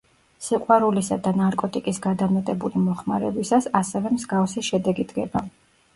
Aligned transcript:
სიყვარულისა 0.43 1.17
და 1.27 1.33
ნარკოტიკის 1.41 2.01
გადამეტებული 2.07 2.83
„მოხმარებისას“ 2.87 3.69
ასევე 3.81 4.15
მსგავსი 4.19 4.65
შედეგი 4.71 5.07
დგება. 5.13 5.45